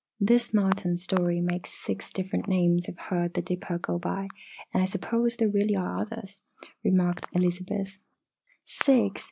[0.19, 4.29] "This marten story makes six different names I have heard the Dipper go by,
[4.73, 6.41] and I suppose there really are others,"
[6.83, 7.99] remarked Elizabeth.
[8.65, 9.19] "Six!"